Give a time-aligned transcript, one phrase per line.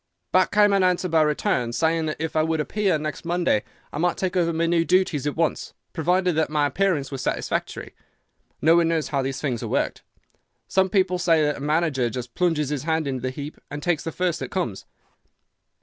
[0.31, 3.63] Back came an answer by return, saying that if I would appear next Monday
[3.93, 7.93] I might take over my new duties at once, provided that my appearance was satisfactory.
[8.63, 10.01] No one knows how these things are worked.
[10.67, 14.03] Some people say that the manager just plunges his hand into the heap and takes
[14.03, 14.87] the first that comes.